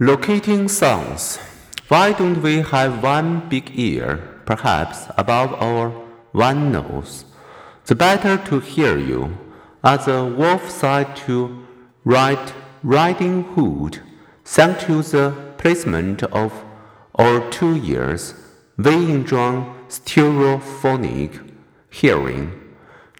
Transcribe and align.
Locating 0.00 0.66
sounds. 0.66 1.38
Why 1.86 2.12
don't 2.12 2.42
we 2.42 2.62
have 2.62 3.00
one 3.00 3.48
big 3.48 3.78
ear, 3.78 4.40
perhaps 4.44 5.06
above 5.16 5.52
our 5.62 5.90
one 6.32 6.72
nose? 6.72 7.24
The 7.84 7.94
better 7.94 8.36
to 8.48 8.58
hear 8.58 8.98
you. 8.98 9.38
As 9.84 10.08
a 10.08 10.24
wolf 10.24 10.68
said 10.68 11.14
to 11.28 11.64
Red 12.04 12.52
Riding 12.82 13.44
Hood, 13.54 14.00
thanks 14.44 14.82
to 14.86 15.00
the 15.00 15.32
placement 15.58 16.24
of 16.24 16.52
our 17.14 17.48
two 17.52 17.76
ears, 17.76 18.34
we 18.76 19.12
enjoy 19.12 19.64
stereophonic 19.88 21.52
hearing. 21.88 22.50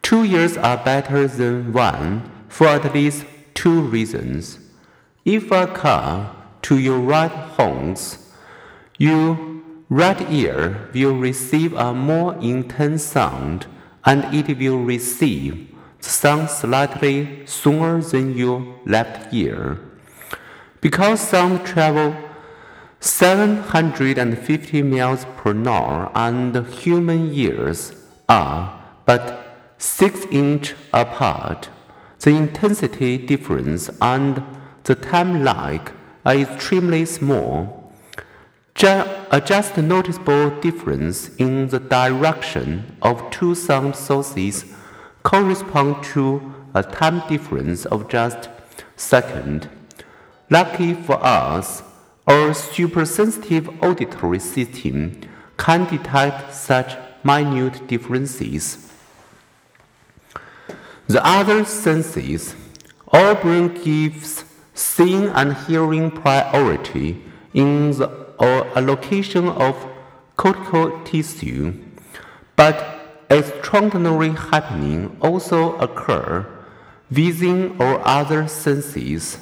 Two 0.03 0.25
ears 0.25 0.57
are 0.57 0.85
better 0.85 1.29
than 1.29 1.73
one 1.73 2.29
for 2.49 2.67
at 2.67 2.93
least 2.93 3.27
two 3.55 3.81
reasons. 3.81 4.59
If 5.25 5.53
a 5.53 5.69
car 5.69 6.35
to 6.65 6.79
your 6.79 6.99
right 6.99 7.31
horns, 7.31 8.19
your 8.97 9.39
right 9.91 10.31
ear 10.31 10.89
will 10.95 11.15
receive 11.15 11.75
a 11.75 11.93
more 11.93 12.35
intense 12.37 13.05
sound 13.05 13.67
and 14.07 14.25
it 14.35 14.59
will 14.59 14.79
receive 14.79 15.71
the 15.99 16.09
sound 16.09 16.49
slightly 16.49 17.45
sooner 17.47 18.01
than 18.01 18.37
your 18.37 18.77
left 18.87 19.33
ear. 19.35 19.79
Because 20.81 21.21
sound 21.21 21.67
travel 21.67 22.17
750 23.01 24.83
miles 24.83 25.27
per 25.37 25.53
hour 25.69 26.11
and 26.15 26.67
human 26.69 27.31
ears 27.35 27.93
are 28.27 28.83
but 29.05 29.75
6 29.77 30.27
inches 30.31 30.75
apart, 30.95 31.69
the 32.21 32.31
intensity 32.31 33.19
difference 33.19 33.91
and 34.01 34.43
the 34.85 34.95
time 34.95 35.45
lag 35.45 35.93
are 36.25 36.37
extremely 36.37 37.05
small. 37.05 37.93
A 38.83 39.41
just 39.45 39.77
noticeable 39.79 40.51
difference 40.61 41.35
in 41.37 41.69
the 41.69 41.81
direction 41.81 42.97
of 43.01 43.31
two 43.31 43.55
sound 43.55 43.97
sources 43.97 44.65
correspond 45.23 46.05
to 46.13 46.55
a 46.75 46.83
time 46.83 47.27
difference 47.29 47.87
of 47.87 48.09
just 48.09 48.51
second. 48.97 49.71
Lucky 50.51 50.93
for 50.93 51.25
us, 51.25 51.83
our 52.27 52.53
supersensitive 52.53 53.69
auditory 53.83 54.39
system 54.39 55.21
can 55.57 55.87
detect 55.87 56.53
such 56.53 56.97
minute 57.23 57.87
differences. 57.87 58.93
The 61.07 61.25
other 61.25 61.65
senses, 61.65 62.55
our 63.09 63.35
brain 63.35 63.69
gives 63.83 64.45
seeing 64.75 65.29
and 65.29 65.57
hearing 65.67 66.11
priority 66.11 67.23
in 67.53 67.93
the 67.93 68.11
allocation 68.75 69.49
of 69.49 69.87
cortical 70.37 71.03
tissue, 71.05 71.73
but 72.57 73.25
extraordinary 73.31 74.31
happening 74.31 75.17
also 75.21 75.77
occur 75.79 76.47
within 77.11 77.81
our 77.81 78.01
other 78.05 78.49
senses. 78.49 79.39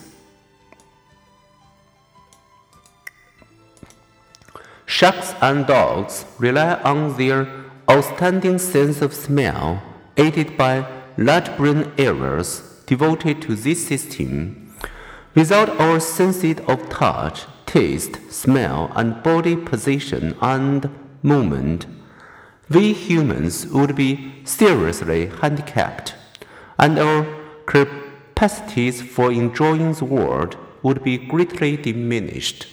Sharks 4.84 5.34
and 5.40 5.66
dogs 5.66 6.26
rely 6.38 6.74
on 6.82 7.16
their 7.16 7.48
outstanding 7.90 8.58
sense 8.58 9.00
of 9.00 9.14
smell, 9.14 9.82
aided 10.18 10.56
by 10.58 10.86
large 11.16 11.56
brain 11.56 11.90
areas 11.96 12.82
devoted 12.86 13.40
to 13.42 13.54
this 13.54 13.86
system. 13.88 14.61
Without 15.34 15.80
our 15.80 15.98
senses 15.98 16.58
of 16.68 16.90
touch, 16.90 17.46
taste, 17.64 18.30
smell, 18.30 18.92
and 18.94 19.22
body 19.22 19.56
position 19.56 20.36
and 20.42 20.90
movement, 21.22 21.86
we 22.68 22.92
humans 22.92 23.66
would 23.68 23.96
be 23.96 24.34
seriously 24.44 25.26
handicapped, 25.40 26.14
and 26.78 26.98
our 26.98 27.26
capacities 27.64 29.00
for 29.00 29.32
enjoying 29.32 29.94
the 29.94 30.04
world 30.04 30.56
would 30.82 31.02
be 31.02 31.16
greatly 31.16 31.78
diminished. 31.78 32.66